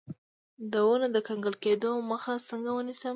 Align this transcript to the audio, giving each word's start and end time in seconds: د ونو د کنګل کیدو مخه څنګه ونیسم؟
د 0.71 0.73
ونو 0.87 1.07
د 1.15 1.17
کنګل 1.27 1.55
کیدو 1.63 1.89
مخه 2.11 2.33
څنګه 2.49 2.69
ونیسم؟ 2.73 3.09